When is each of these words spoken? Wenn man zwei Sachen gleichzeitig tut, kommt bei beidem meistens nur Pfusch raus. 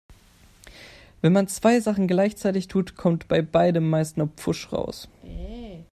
Wenn 1.21 1.31
man 1.33 1.47
zwei 1.47 1.79
Sachen 1.79 2.07
gleichzeitig 2.07 2.67
tut, 2.67 2.95
kommt 2.95 3.27
bei 3.27 3.43
beidem 3.43 3.87
meistens 3.91 4.17
nur 4.17 4.27
Pfusch 4.29 4.73
raus. 4.73 5.07